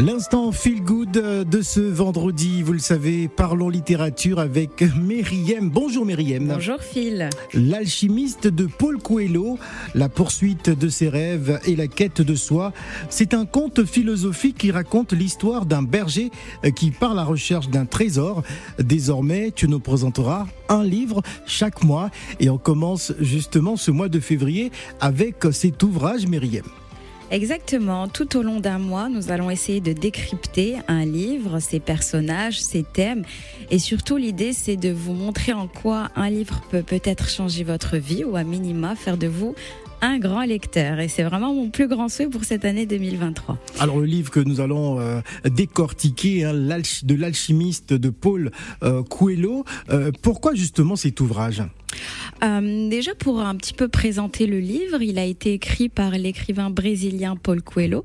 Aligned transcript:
L'instant 0.00 0.50
feel 0.50 0.82
good 0.82 1.12
de 1.12 1.62
ce 1.62 1.78
vendredi, 1.78 2.62
vous 2.62 2.72
le 2.72 2.80
savez, 2.80 3.28
parlons 3.28 3.68
littérature 3.68 4.40
avec 4.40 4.82
Meriem. 4.96 5.70
Bonjour 5.70 6.04
Meriem. 6.04 6.48
Bonjour 6.48 6.80
Phil. 6.80 7.30
L'alchimiste 7.54 8.48
de 8.48 8.66
Paul 8.66 8.98
Coelho, 8.98 9.56
la 9.94 10.08
poursuite 10.08 10.68
de 10.68 10.88
ses 10.88 11.08
rêves 11.08 11.60
et 11.64 11.76
la 11.76 11.86
quête 11.86 12.22
de 12.22 12.34
soi. 12.34 12.72
C'est 13.08 13.34
un 13.34 13.46
conte 13.46 13.84
philosophique 13.84 14.58
qui 14.58 14.72
raconte 14.72 15.12
l'histoire 15.12 15.64
d'un 15.64 15.82
berger 15.82 16.32
qui 16.74 16.90
part 16.90 17.12
à 17.12 17.14
la 17.14 17.24
recherche 17.24 17.68
d'un 17.68 17.86
trésor. 17.86 18.42
Désormais, 18.80 19.52
tu 19.54 19.68
nous 19.68 19.80
présenteras 19.80 20.46
un 20.68 20.82
livre 20.82 21.22
chaque 21.46 21.84
mois 21.84 22.10
et 22.40 22.50
on 22.50 22.58
commence 22.58 23.12
justement 23.20 23.76
ce 23.76 23.92
mois 23.92 24.08
de 24.08 24.18
février 24.18 24.72
avec 25.00 25.36
cet 25.52 25.84
ouvrage 25.84 26.26
Meriem. 26.26 26.64
Exactement. 27.30 28.08
Tout 28.08 28.36
au 28.36 28.42
long 28.42 28.60
d'un 28.60 28.78
mois, 28.78 29.08
nous 29.08 29.30
allons 29.30 29.50
essayer 29.50 29.80
de 29.80 29.92
décrypter 29.92 30.76
un 30.88 31.04
livre, 31.04 31.58
ses 31.58 31.80
personnages, 31.80 32.60
ses 32.60 32.82
thèmes. 32.82 33.24
Et 33.70 33.78
surtout, 33.78 34.16
l'idée, 34.16 34.52
c'est 34.52 34.76
de 34.76 34.90
vous 34.90 35.14
montrer 35.14 35.52
en 35.52 35.66
quoi 35.66 36.10
un 36.16 36.30
livre 36.30 36.60
peut 36.70 36.82
peut-être 36.82 37.28
changer 37.28 37.64
votre 37.64 37.96
vie 37.96 38.24
ou 38.24 38.36
à 38.36 38.44
minima 38.44 38.94
faire 38.94 39.16
de 39.16 39.26
vous 39.26 39.54
un 40.04 40.18
grand 40.18 40.42
lecteur. 40.42 41.00
Et 41.00 41.08
c'est 41.08 41.22
vraiment 41.22 41.54
mon 41.54 41.70
plus 41.70 41.88
grand 41.88 42.08
souhait 42.08 42.28
pour 42.28 42.44
cette 42.44 42.64
année 42.64 42.86
2023. 42.86 43.58
Alors 43.80 43.98
le 43.98 44.06
livre 44.06 44.30
que 44.30 44.40
nous 44.40 44.60
allons 44.60 45.00
euh, 45.00 45.20
décortiquer, 45.44 46.44
hein, 46.44 46.52
de 46.52 47.14
l'alchimiste 47.14 47.94
de 47.94 48.10
Paul 48.10 48.50
euh, 48.82 49.02
Coelho, 49.02 49.64
euh, 49.90 50.12
pourquoi 50.22 50.54
justement 50.54 50.96
cet 50.96 51.20
ouvrage? 51.20 51.62
Euh, 52.42 52.88
déjà 52.88 53.14
pour 53.14 53.40
un 53.40 53.54
petit 53.56 53.74
peu 53.74 53.88
présenter 53.88 54.46
le 54.46 54.58
livre, 54.58 55.02
il 55.02 55.18
a 55.18 55.24
été 55.24 55.52
écrit 55.52 55.88
par 55.88 56.12
l'écrivain 56.12 56.70
brésilien 56.70 57.36
Paul 57.36 57.62
Coelho 57.62 58.04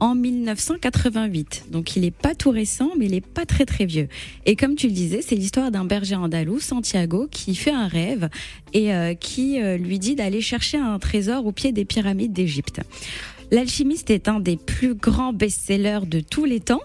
en 0.00 0.14
1988. 0.14 1.66
Donc 1.70 1.94
il 1.96 2.02
n'est 2.02 2.10
pas 2.10 2.34
tout 2.34 2.50
récent, 2.50 2.90
mais 2.98 3.06
il 3.06 3.12
n'est 3.12 3.20
pas 3.20 3.46
très 3.46 3.66
très 3.66 3.84
vieux. 3.84 4.08
Et 4.46 4.56
comme 4.56 4.74
tu 4.74 4.88
le 4.88 4.92
disais, 4.92 5.22
c'est 5.22 5.34
l'histoire 5.34 5.70
d'un 5.70 5.84
berger 5.84 6.16
andalou, 6.16 6.58
Santiago, 6.58 7.28
qui 7.30 7.54
fait 7.54 7.70
un 7.70 7.86
rêve 7.86 8.28
et 8.72 8.92
euh, 8.94 9.14
qui 9.14 9.60
euh, 9.60 9.76
lui 9.76 9.98
dit 9.98 10.14
d'aller 10.14 10.40
chercher 10.40 10.78
un 10.78 10.98
trésor 10.98 11.46
au 11.46 11.52
pied 11.52 11.72
des 11.72 11.84
pyramides 11.84 12.32
d'Égypte. 12.32 12.80
L'alchimiste 13.50 14.10
est 14.10 14.28
un 14.28 14.40
des 14.40 14.56
plus 14.56 14.94
grands 14.94 15.32
best-sellers 15.32 16.06
de 16.06 16.20
tous 16.20 16.44
les 16.44 16.60
temps. 16.60 16.82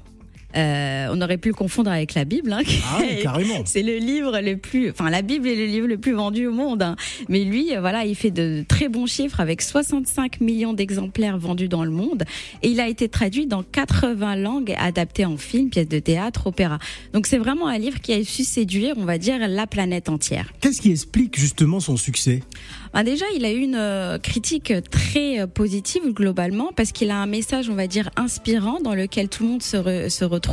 Euh, 0.55 1.07
on 1.11 1.21
aurait 1.21 1.37
pu 1.37 1.49
le 1.49 1.53
confondre 1.53 1.91
avec 1.91 2.13
la 2.13 2.23
Bible. 2.23 2.53
Hein, 2.53 2.61
ah, 2.93 3.01
carrément. 3.21 3.61
C'est 3.65 3.81
le 3.81 3.97
livre 3.97 4.39
le 4.39 4.55
plus, 4.55 4.89
enfin 4.89 5.09
la 5.09 5.21
Bible 5.21 5.47
est 5.47 5.55
le 5.55 5.65
livre 5.65 5.87
le 5.87 5.97
plus 5.97 6.13
vendu 6.13 6.47
au 6.47 6.53
monde. 6.53 6.81
Hein. 6.81 6.95
Mais 7.27 7.43
lui, 7.43 7.75
euh, 7.75 7.81
voilà, 7.81 8.05
il 8.05 8.15
fait 8.15 8.31
de 8.31 8.63
très 8.67 8.87
bons 8.87 9.05
chiffres 9.05 9.39
avec 9.39 9.61
65 9.61 10.39
millions 10.41 10.73
d'exemplaires 10.73 11.37
vendus 11.37 11.67
dans 11.67 11.83
le 11.83 11.91
monde 11.91 12.23
et 12.63 12.69
il 12.69 12.79
a 12.79 12.87
été 12.87 13.09
traduit 13.09 13.47
dans 13.47 13.63
80 13.63 14.37
langues, 14.37 14.73
adapté 14.77 15.25
en 15.25 15.37
film, 15.37 15.69
pièces 15.69 15.89
de 15.89 15.99
théâtre, 15.99 16.47
opéra. 16.47 16.79
Donc 17.13 17.27
c'est 17.27 17.37
vraiment 17.37 17.67
un 17.67 17.77
livre 17.77 17.99
qui 17.99 18.13
a 18.13 18.23
su 18.23 18.43
séduire, 18.43 18.95
on 18.97 19.05
va 19.05 19.17
dire, 19.17 19.47
la 19.47 19.67
planète 19.67 20.09
entière. 20.09 20.51
Qu'est-ce 20.61 20.81
qui 20.81 20.91
explique 20.91 21.37
justement 21.37 21.79
son 21.79 21.97
succès? 21.97 22.41
Bah 22.93 23.03
Déjà, 23.03 23.25
il 23.35 23.45
a 23.45 23.51
eu 23.51 23.59
une 23.59 23.75
euh, 23.75 24.17
critique 24.17 24.73
très 24.89 25.45
positive 25.47 26.13
globalement 26.13 26.71
parce 26.75 26.91
qu'il 26.91 27.11
a 27.11 27.17
un 27.17 27.25
message, 27.27 27.69
on 27.69 27.75
va 27.75 27.87
dire, 27.87 28.09
inspirant 28.15 28.79
dans 28.81 28.95
lequel 28.95 29.27
tout 29.27 29.43
le 29.43 29.49
monde 29.49 29.63
se, 29.63 30.09
se 30.09 30.25
retrouve 30.25 30.44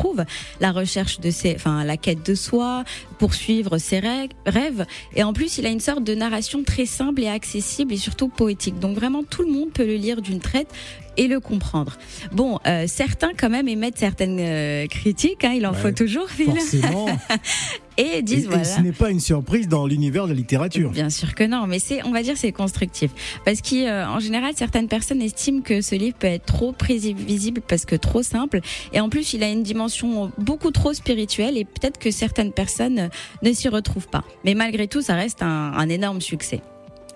la 0.61 0.73
recherche 0.73 1.21
de 1.21 1.31
ses, 1.31 1.55
enfin 1.55 1.85
la 1.85 1.97
quête 1.97 2.25
de 2.25 2.35
soi, 2.35 2.85
poursuivre 3.23 3.79
ses 3.79 4.01
rêves. 4.01 4.85
Et 5.15 5.23
en 5.23 5.33
plus, 5.33 5.59
il 5.59 5.65
a 5.65 5.69
une 5.69 5.79
sorte 5.79 6.03
de 6.03 6.13
narration 6.13 6.65
très 6.65 6.87
simple 6.87 7.23
et 7.23 7.29
accessible 7.29 7.93
et 7.93 7.97
surtout 7.97 8.27
poétique. 8.27 8.81
Donc 8.81 8.97
vraiment, 8.97 9.23
tout 9.23 9.43
le 9.43 9.53
monde 9.53 9.71
peut 9.73 9.87
le 9.87 9.95
lire 9.95 10.23
d'une 10.23 10.41
traite 10.41 10.67
et 11.17 11.29
le 11.29 11.41
comprendre. 11.41 11.99
Bon, 12.33 12.59
euh, 12.67 12.87
certains 12.87 13.33
quand 13.39 13.51
même 13.51 13.69
émettent 13.69 13.99
certaines 13.99 14.39
euh, 14.41 14.87
critiques, 14.87 15.45
hein, 15.45 15.53
il 15.55 15.67
en 15.67 15.73
faut 15.73 15.93
toujours, 15.93 16.29
Phil. 16.29 16.47
Forcément. 16.47 17.07
et 17.99 18.23
disent 18.23 18.47
voilà. 18.47 18.63
Et 18.63 18.65
ce 18.65 18.81
n'est 18.81 18.93
pas 18.93 19.11
une 19.11 19.21
surprise 19.21 19.69
dans 19.69 19.87
l'univers 19.87 20.25
de 20.25 20.31
la 20.31 20.35
littérature. 20.35 20.91
Bien 20.91 21.11
sûr 21.11 21.35
que 21.35 21.45
non, 21.45 21.67
mais 21.67 21.79
c'est, 21.79 22.05
on 22.07 22.11
va 22.11 22.23
dire, 22.23 22.37
c'est 22.37 22.53
constructif, 22.53 23.11
parce 23.45 23.61
qu'en 23.61 24.19
général, 24.21 24.55
certaines 24.57 24.89
personnes 24.89 25.21
estiment 25.21 25.61
que 25.61 25.81
ce 25.81 25.95
livre 25.95 26.17
peut 26.19 26.29
être 26.29 26.47
trop 26.47 26.73
prévisible 26.73 27.61
parce 27.61 27.85
que 27.85 27.97
trop 27.97 28.23
simple, 28.23 28.61
et 28.93 29.01
en 29.01 29.09
plus, 29.09 29.35
il 29.35 29.43
a 29.43 29.51
une 29.51 29.63
dimension 29.63 30.33
beaucoup 30.39 30.71
trop 30.71 30.95
spirituelle, 30.95 31.59
et 31.59 31.65
peut-être 31.65 31.99
que 31.99 32.11
certaines 32.11 32.53
personnes 32.53 33.11
ne 33.43 33.53
s'y 33.53 33.69
retrouvent 33.69 34.09
pas. 34.09 34.25
Mais 34.45 34.55
malgré 34.55 34.89
tout, 34.89 35.03
ça 35.03 35.15
reste 35.15 35.43
un, 35.43 35.73
un 35.73 35.89
énorme 35.89 36.21
succès 36.21 36.61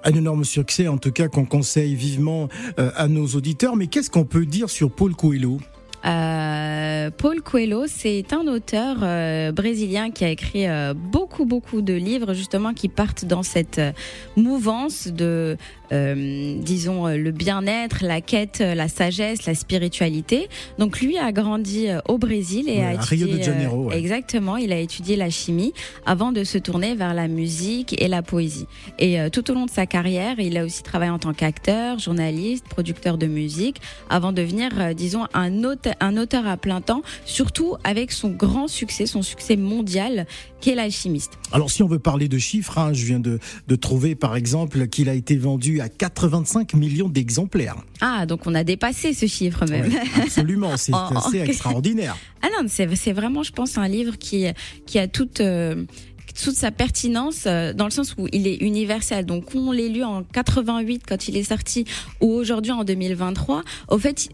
un 0.07 0.15
énorme 0.15 0.45
succès, 0.45 0.89
en 0.89 0.99
tout 0.99 1.11
cas 1.11 1.29
qu'on 1.29 1.45
conseille 1.45 1.95
vivement 1.95 2.49
euh, 2.79 2.91
à 2.97 3.09
nos 3.09 3.27
auditeurs. 3.27 3.77
Mais 3.77 3.89
qu'est-ce 3.89 4.11
qu'on 4.11 4.25
peut 4.25 4.47
dire 4.47 4.71
sur 4.71 4.91
Paul 4.91 5.15
Coelho? 5.15 5.59
Euh, 6.05 7.11
Paul 7.11 7.43
Coelho, 7.43 7.87
c'est 7.89 8.33
un 8.33 8.47
auteur 8.47 8.99
euh, 9.03 9.51
brésilien 9.51 10.13
qui 10.13 10.25
a 10.25 10.29
écrit 10.29 10.67
beaucoup, 10.95 11.45
beaucoup 11.45 11.83
de 11.83 11.95
livres 11.95 12.33
justement 12.35 12.73
qui 12.73 12.89
partent 12.89 13.25
dans 13.25 13.43
cette 13.43 13.81
mouvance 14.37 15.09
de, 15.09 15.57
disons, 15.91 17.07
le 17.07 17.31
bien-être, 17.31 18.05
la 18.05 18.21
quête, 18.21 18.61
la 18.61 18.89
sagesse, 18.89 19.47
la 19.47 19.55
spiritualité. 19.55 20.49
Donc 20.79 21.01
lui 21.01 21.19
a 21.19 21.33
grandi 21.33 21.89
au 22.09 22.19
Brésil 22.19 22.69
et 22.69 22.83
a 22.83 22.95
étudié, 22.95 23.25
Rio 23.27 23.39
de 23.39 23.43
Janeiro. 23.43 23.91
Exactement, 23.93 24.57
il 24.57 24.73
a 24.73 24.79
étudié 24.79 25.17
la 25.17 25.31
chimie 25.31 25.73
avant 26.05 26.33
de 26.33 26.45
se 26.45 26.59
tourner 26.59 26.95
vers 26.95 27.15
la 27.15 27.29
musique 27.29 28.01
et 28.01 28.09
la 28.09 28.23
poésie. 28.23 28.67
Et 28.99 29.19
tout 29.31 29.51
au 29.51 29.55
long 29.55 29.67
de 29.67 29.71
sa 29.71 29.87
carrière, 29.87 30.39
il 30.39 30.57
a 30.57 30.65
aussi 30.65 30.83
travaillé 30.83 31.11
en 31.11 31.19
tant 31.19 31.33
qu'acteur, 31.33 31.99
journaliste, 31.99 32.67
producteur 32.69 33.19
de 33.19 33.27
musique, 33.27 33.81
avant 34.11 34.33
de 34.33 34.43
devenir, 34.43 34.95
disons, 34.95 35.27
un 35.35 35.65
auteur 35.65 35.95
un 36.01 36.17
auteur 36.17 36.47
à 36.47 36.57
plein 36.57 36.81
temps, 36.81 37.03
surtout 37.25 37.77
avec 37.85 38.13
son 38.13 38.31
grand 38.31 38.69
succès, 38.69 39.07
son 39.07 39.23
succès 39.23 39.57
mondial, 39.57 40.27
qu'est 40.61 40.75
l'alchimiste. 40.75 41.33
Alors 41.53 41.71
si 41.71 41.83
on 41.83 41.89
veut 41.89 41.99
parler 41.99 42.29
de 42.29 42.39
chiffres, 42.39 42.79
hein, 42.79 42.93
je 42.93 43.05
viens 43.05 43.21
de, 43.21 43.39
trouver 43.77 44.15
par 44.15 44.37
exemple 44.37 44.87
qu'il 44.89 45.09
a 45.09 45.15
été 45.15 45.37
vendu 45.37 45.76
à 45.81 45.89
85 45.89 46.75
millions 46.75 47.09
d'exemplaires. 47.09 47.77
Ah, 48.01 48.27
donc 48.27 48.47
on 48.47 48.55
a 48.55 48.65
dépassé 48.65 49.15
ce 49.15 49.27
chiffre 49.27 49.67
même. 49.67 49.91
absolument, 50.23 50.77
c'est 50.77 50.93
assez 51.17 51.39
extraordinaire. 51.41 52.17
Ah 52.43 52.49
non, 52.57 52.69
c'est 52.69 53.13
vraiment, 53.13 53.43
je 53.43 53.53
pense, 53.53 53.79
un 53.79 53.89
livre 53.89 54.17
qui, 54.19 54.47
qui 54.87 54.99
a 54.99 55.09
toute... 55.09 55.41
Euh, 55.41 55.85
toute 56.35 56.55
sa 56.55 56.71
pertinence 56.71 57.45
euh, 57.47 57.73
dans 57.73 57.85
le 57.85 57.91
sens 57.91 58.15
où 58.19 58.29
il 58.33 58.47
est 58.47 58.57
universel. 58.57 59.27
Donc, 59.27 59.55
on 59.55 59.73
l'ait 59.73 59.89
lu 59.89 60.03
en 60.05 60.23
88 60.23 61.03
quand 61.07 61.29
il 61.29 61.37
est 61.37 61.45
sorti 61.45 61.85
ou 62.21 62.33
aujourd'hui 62.33 62.73
en 62.73 62.85
2023, 62.85 63.63
au 63.89 63.99
fait, 63.99 64.29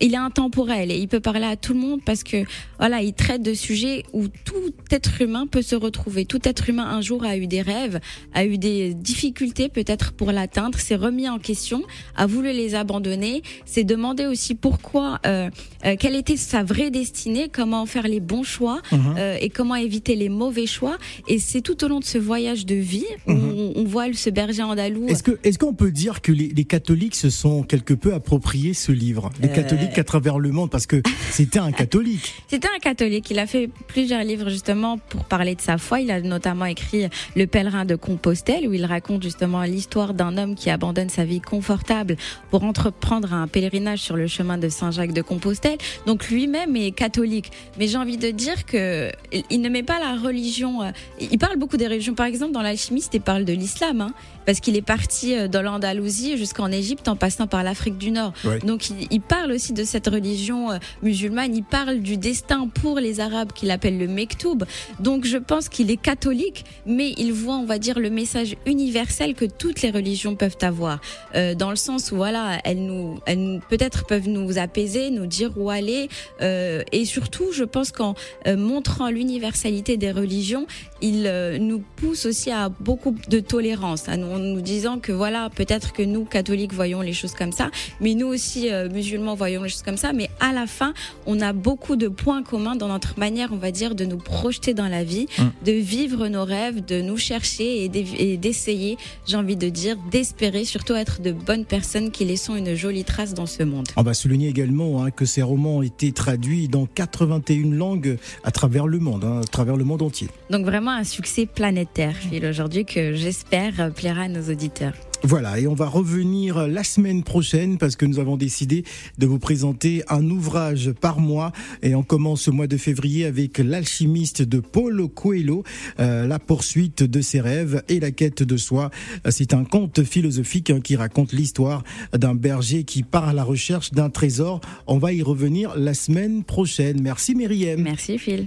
il 0.00 0.14
est 0.14 0.16
intemporel 0.16 0.90
et 0.90 0.98
il 0.98 1.08
peut 1.08 1.20
parler 1.20 1.46
à 1.46 1.56
tout 1.56 1.74
le 1.74 1.80
monde 1.80 2.00
parce 2.04 2.22
que 2.22 2.44
voilà, 2.78 3.02
il 3.02 3.12
traite 3.14 3.42
de 3.42 3.54
sujets 3.54 4.04
où 4.12 4.28
tout 4.28 4.54
être 4.90 5.20
humain 5.20 5.46
peut 5.46 5.62
se 5.62 5.76
retrouver. 5.76 6.24
Tout 6.24 6.40
être 6.44 6.68
humain 6.68 6.86
un 6.88 7.00
jour 7.00 7.24
a 7.24 7.36
eu 7.36 7.46
des 7.46 7.62
rêves, 7.62 8.00
a 8.34 8.44
eu 8.44 8.58
des 8.58 8.94
difficultés 8.94 9.68
peut-être 9.68 10.12
pour 10.12 10.32
l'atteindre, 10.32 10.78
s'est 10.78 10.96
remis 10.96 11.28
en 11.28 11.38
question, 11.38 11.82
a 12.16 12.26
voulu 12.26 12.52
les 12.52 12.74
abandonner, 12.74 13.42
s'est 13.64 13.84
demandé 13.84 14.26
aussi 14.26 14.54
pourquoi, 14.54 15.18
euh, 15.26 15.50
euh, 15.84 15.96
quelle 15.98 16.14
était 16.14 16.36
sa 16.36 16.62
vraie 16.62 16.90
destinée, 16.90 17.48
comment 17.52 17.86
faire 17.86 18.08
les 18.08 18.20
bons 18.20 18.42
choix 18.42 18.80
mhm. 18.92 19.16
et 19.40 19.50
comment 19.50 19.74
éviter 19.74 20.14
les 20.14 20.28
mauvais 20.28 20.66
choix. 20.66 20.98
Et 21.26 21.37
c'est 21.38 21.60
tout 21.60 21.84
au 21.84 21.88
long 21.88 22.00
de 22.00 22.04
ce 22.04 22.18
voyage 22.18 22.66
de 22.66 22.74
vie 22.74 23.06
où 23.26 23.32
mhm. 23.32 23.72
on, 23.76 23.84
voit 23.84 24.12
ce 24.12 24.30
berger 24.30 24.62
andalou. 24.62 25.06
Est-ce 25.08 25.22
que 25.22 25.38
est-ce 25.44 25.58
qu'on 25.58 25.74
peut 25.74 25.90
dire 25.90 26.20
que 26.20 26.32
les, 26.32 26.64
catholiques 26.64 27.14
se 27.14 27.30
sont 27.30 27.62
quelque 27.62 27.94
peu 27.94 28.14
appropriés 28.14 28.74
ce 28.74 28.92
livre, 28.92 29.30
les 29.40 29.48
euh. 29.48 29.54
catholiques 29.54 29.98
à 29.98 30.04
travers 30.04 30.38
le 30.38 30.50
monde, 30.50 30.70
parce 30.70 30.86
que 30.86 31.02
c'était 31.30 31.58
un 31.58 31.72
catholique. 31.72 32.34
C'était 32.48 32.68
un 32.68 32.78
catholique. 32.78 33.30
Il 33.30 33.38
a 33.38 33.46
fait 33.46 33.70
plusieurs 33.86 34.22
livres 34.24 34.50
justement 34.50 34.98
pour 34.98 35.24
parler 35.24 35.54
de 35.54 35.60
sa 35.60 35.78
foi. 35.78 36.00
Il 36.00 36.10
a 36.10 36.20
notamment 36.20 36.66
écrit 36.66 37.06
Le 37.36 37.46
pèlerin 37.46 37.84
de 37.84 37.96
Compostelle 37.96 38.68
où 38.68 38.72
il 38.72 38.84
raconte 38.84 39.22
justement 39.22 39.62
l'histoire 39.62 40.14
d'un 40.14 40.36
homme 40.36 40.54
qui 40.54 40.70
abandonne 40.70 41.08
sa 41.08 41.24
vie 41.24 41.40
confortable 41.40 42.16
pour 42.50 42.64
entreprendre 42.64 43.32
un 43.32 43.46
pèlerinage 43.46 44.00
sur 44.00 44.16
le 44.16 44.26
chemin 44.26 44.58
de 44.58 44.68
Saint-Jacques 44.68 45.12
de 45.12 45.22
Compostelle. 45.22 45.78
Donc 46.06 46.28
lui-même 46.28 46.76
est 46.76 46.92
catholique. 46.92 47.50
Mais 47.78 47.86
j'ai 47.86 47.96
envie 47.96 48.18
de 48.18 48.30
dire 48.30 48.66
que 48.66 49.10
il 49.50 49.60
ne 49.60 49.68
met 49.68 49.82
pas 49.82 49.98
la 49.98 50.16
religion. 50.16 50.82
Euh, 50.82 50.90
il 51.30 51.38
parle 51.38 51.56
beaucoup 51.56 51.76
des 51.76 51.86
religions. 51.86 52.14
Par 52.14 52.26
exemple, 52.26 52.52
dans 52.52 52.62
l'alchimiste, 52.62 53.14
il 53.14 53.20
parle 53.20 53.44
de 53.44 53.52
l'islam, 53.52 54.00
hein, 54.00 54.12
parce 54.46 54.60
qu'il 54.60 54.76
est 54.76 54.82
parti 54.82 55.34
euh, 55.34 55.48
dans 55.48 55.62
l'Andalousie 55.62 56.36
jusqu'en 56.36 56.70
Égypte 56.70 57.08
en 57.08 57.16
passant 57.16 57.46
par 57.46 57.62
l'Afrique 57.62 57.98
du 57.98 58.10
Nord. 58.10 58.32
Donc, 58.64 58.90
il, 59.10 59.20
parle 59.20 59.52
aussi 59.52 59.72
de 59.72 59.84
cette 59.84 60.06
religion 60.06 60.70
euh, 60.70 60.78
musulmane. 61.02 61.54
Il 61.54 61.64
parle 61.64 62.00
du 62.00 62.16
destin 62.16 62.68
pour 62.68 62.98
les 62.98 63.20
Arabes 63.20 63.52
qu'il 63.52 63.70
appelle 63.70 63.98
le 63.98 64.06
Mektoub. 64.06 64.64
Donc, 65.00 65.24
je 65.24 65.36
pense 65.36 65.68
qu'il 65.68 65.90
est 65.90 66.00
catholique, 66.00 66.64
mais 66.86 67.14
il 67.18 67.32
voit, 67.32 67.56
on 67.56 67.66
va 67.66 67.78
dire, 67.78 67.98
le 67.98 68.10
message 68.10 68.56
universel 68.66 69.34
que 69.34 69.44
toutes 69.44 69.82
les 69.82 69.90
religions 69.90 70.34
peuvent 70.34 70.58
avoir, 70.62 71.00
euh, 71.34 71.54
dans 71.54 71.70
le 71.70 71.76
sens 71.76 72.12
où 72.12 72.16
voilà, 72.16 72.58
elles 72.64 72.84
nous, 72.84 73.18
elles 73.26 73.60
peut-être 73.68 74.06
peuvent 74.06 74.28
nous 74.28 74.58
apaiser, 74.58 75.10
nous 75.10 75.26
dire 75.26 75.52
où 75.56 75.70
aller, 75.70 76.08
et 76.40 77.04
surtout, 77.04 77.52
je 77.52 77.64
pense 77.64 77.92
qu'en 77.92 78.14
montrant 78.46 79.10
l'universalité 79.10 79.96
des 79.96 80.10
religions, 80.10 80.66
il 81.00 81.17
il 81.18 81.66
nous 81.66 81.82
pousse 81.96 82.26
aussi 82.26 82.50
à 82.50 82.68
beaucoup 82.68 83.14
de 83.28 83.40
tolérance, 83.40 84.08
en 84.08 84.16
nous 84.16 84.60
disant 84.60 84.98
que 84.98 85.12
voilà, 85.12 85.50
peut-être 85.50 85.92
que 85.92 86.02
nous, 86.02 86.24
catholiques, 86.24 86.72
voyons 86.72 87.00
les 87.00 87.12
choses 87.12 87.34
comme 87.34 87.52
ça, 87.52 87.70
mais 88.00 88.14
nous 88.14 88.26
aussi, 88.26 88.68
musulmans, 88.92 89.34
voyons 89.34 89.62
les 89.62 89.68
choses 89.68 89.82
comme 89.82 89.96
ça, 89.96 90.12
mais 90.12 90.30
à 90.40 90.52
la 90.52 90.66
fin, 90.66 90.94
on 91.26 91.40
a 91.40 91.52
beaucoup 91.52 91.96
de 91.96 92.08
points 92.08 92.42
communs 92.42 92.76
dans 92.76 92.88
notre 92.88 93.18
manière, 93.18 93.50
on 93.52 93.56
va 93.56 93.70
dire, 93.70 93.94
de 93.94 94.04
nous 94.04 94.18
projeter 94.18 94.74
dans 94.74 94.88
la 94.88 95.04
vie, 95.04 95.26
mm. 95.38 95.42
de 95.64 95.72
vivre 95.72 96.28
nos 96.28 96.44
rêves, 96.44 96.84
de 96.84 97.00
nous 97.00 97.16
chercher 97.16 97.84
et 97.84 98.36
d'essayer, 98.36 98.96
j'ai 99.26 99.36
envie 99.36 99.56
de 99.56 99.68
dire, 99.68 99.96
d'espérer, 100.10 100.64
surtout 100.64 100.94
être 100.94 101.20
de 101.20 101.32
bonnes 101.32 101.64
personnes 101.64 102.10
qui 102.10 102.24
laissons 102.24 102.56
une 102.56 102.74
jolie 102.74 103.04
trace 103.04 103.34
dans 103.34 103.46
ce 103.46 103.62
monde. 103.62 103.88
On 103.96 104.02
va 104.02 104.14
souligner 104.14 104.48
également 104.48 105.02
hein, 105.02 105.10
que 105.10 105.24
ces 105.24 105.42
romans 105.42 105.78
ont 105.78 105.82
été 105.82 106.12
traduits 106.12 106.68
dans 106.68 106.86
81 106.86 107.74
langues 107.74 108.18
à 108.44 108.50
travers 108.50 108.86
le 108.86 108.98
monde, 108.98 109.24
hein, 109.24 109.40
à 109.42 109.46
travers 109.46 109.76
le 109.76 109.84
monde 109.84 110.02
entier. 110.02 110.28
Donc 110.50 110.64
vraiment 110.64 110.92
un 110.92 111.04
succès 111.08 111.46
planétaire, 111.46 112.14
Phil, 112.14 112.46
aujourd'hui, 112.46 112.84
que 112.84 113.14
j'espère 113.14 113.92
plaira 113.92 114.22
à 114.22 114.28
nos 114.28 114.52
auditeurs. 114.52 114.92
Voilà, 115.24 115.58
et 115.58 115.66
on 115.66 115.74
va 115.74 115.88
revenir 115.88 116.68
la 116.68 116.84
semaine 116.84 117.24
prochaine 117.24 117.76
parce 117.76 117.96
que 117.96 118.06
nous 118.06 118.20
avons 118.20 118.36
décidé 118.36 118.84
de 119.18 119.26
vous 119.26 119.40
présenter 119.40 120.04
un 120.08 120.24
ouvrage 120.30 120.92
par 120.92 121.18
mois 121.18 121.50
et 121.82 121.96
on 121.96 122.04
commence 122.04 122.42
ce 122.42 122.52
mois 122.52 122.68
de 122.68 122.76
février 122.76 123.24
avec 123.24 123.58
L'alchimiste 123.58 124.42
de 124.42 124.60
Paulo 124.60 125.08
Coelho, 125.08 125.64
euh, 125.98 126.26
la 126.26 126.38
poursuite 126.38 127.02
de 127.02 127.20
ses 127.20 127.40
rêves 127.40 127.82
et 127.88 127.98
la 127.98 128.12
quête 128.12 128.44
de 128.44 128.56
soi. 128.56 128.90
C'est 129.28 129.54
un 129.54 129.64
conte 129.64 130.04
philosophique 130.04 130.70
hein, 130.70 130.80
qui 130.80 130.94
raconte 130.94 131.32
l'histoire 131.32 131.82
d'un 132.12 132.36
berger 132.36 132.84
qui 132.84 133.02
part 133.02 133.28
à 133.28 133.32
la 133.32 133.42
recherche 133.42 133.90
d'un 133.90 134.10
trésor. 134.10 134.60
On 134.86 134.98
va 134.98 135.12
y 135.12 135.22
revenir 135.22 135.76
la 135.76 135.94
semaine 135.94 136.44
prochaine. 136.44 137.02
Merci 137.02 137.34
Myriam. 137.34 137.82
Merci 137.82 138.18
Phil. 138.18 138.46